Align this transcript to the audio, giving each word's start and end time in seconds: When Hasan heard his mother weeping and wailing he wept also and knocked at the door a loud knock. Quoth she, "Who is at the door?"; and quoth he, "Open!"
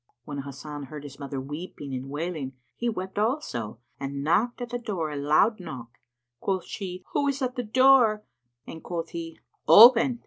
When 0.25 0.39
Hasan 0.41 0.85
heard 0.85 1.03
his 1.03 1.19
mother 1.19 1.39
weeping 1.39 1.93
and 1.93 2.09
wailing 2.09 2.53
he 2.75 2.89
wept 2.89 3.19
also 3.19 3.77
and 3.99 4.23
knocked 4.23 4.59
at 4.59 4.69
the 4.69 4.79
door 4.79 5.11
a 5.11 5.15
loud 5.15 5.59
knock. 5.59 5.99
Quoth 6.39 6.65
she, 6.65 7.03
"Who 7.13 7.27
is 7.27 7.39
at 7.43 7.53
the 7.55 7.61
door?"; 7.61 8.23
and 8.65 8.81
quoth 8.83 9.09
he, 9.09 9.37
"Open!" 9.67 10.19